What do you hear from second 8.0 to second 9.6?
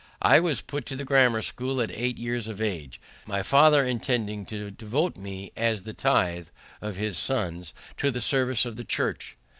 the service of the Church.